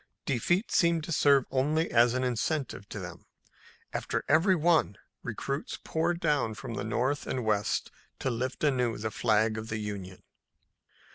Defeat 0.25 0.71
seemed 0.71 1.03
to 1.03 1.11
serve 1.11 1.45
only 1.51 1.91
as 1.91 2.15
an 2.15 2.23
incentive 2.23 2.89
to 2.89 2.97
them. 2.97 3.27
After 3.93 4.25
every 4.27 4.55
one, 4.55 4.97
recruits 5.21 5.77
poured 5.83 6.19
down 6.19 6.55
from 6.55 6.73
the 6.73 6.83
north 6.83 7.27
and 7.27 7.45
west 7.45 7.91
to 8.17 8.31
lift 8.31 8.63
anew 8.63 8.97
the 8.97 9.11
flag 9.11 9.59
of 9.59 9.69
the 9.69 9.77
Union. 9.77 10.23